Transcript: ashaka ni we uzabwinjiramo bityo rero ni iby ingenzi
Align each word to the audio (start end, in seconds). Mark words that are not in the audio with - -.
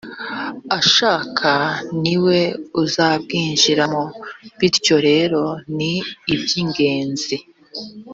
ashaka 0.79 1.49
ni 2.01 2.15
we 2.25 2.39
uzabwinjiramo 2.81 4.03
bityo 4.57 4.95
rero 5.07 5.41
ni 5.77 5.93
iby 6.33 6.47
ingenzi 6.61 7.35